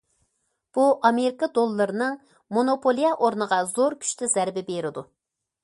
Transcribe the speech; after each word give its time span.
بۇ 0.77 0.85
ئامېرىكا 1.09 1.49
دوللىرىنىڭ 1.57 2.17
مونوپولىيە 2.57 3.13
ئورنىغا 3.19 3.61
زور 3.75 3.99
كۈچتە 4.07 4.31
زەربە 4.35 4.65
بېرىدۇ. 4.73 5.09